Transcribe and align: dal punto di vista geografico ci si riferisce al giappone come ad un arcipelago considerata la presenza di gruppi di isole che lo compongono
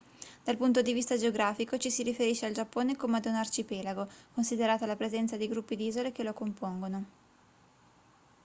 dal 0.43 0.57
punto 0.57 0.81
di 0.81 0.93
vista 0.93 1.15
geografico 1.15 1.77
ci 1.77 1.91
si 1.91 2.01
riferisce 2.01 2.47
al 2.47 2.53
giappone 2.53 2.95
come 2.95 3.17
ad 3.17 3.25
un 3.27 3.35
arcipelago 3.35 4.07
considerata 4.33 4.87
la 4.87 4.95
presenza 4.95 5.37
di 5.37 5.47
gruppi 5.47 5.75
di 5.75 5.85
isole 5.85 6.11
che 6.11 6.23
lo 6.23 6.33
compongono 6.33 7.05